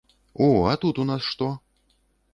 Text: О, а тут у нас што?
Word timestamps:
О, 0.33 0.65
а 0.65 0.73
тут 0.85 1.01
у 1.03 1.05
нас 1.13 1.29
што? 1.29 1.51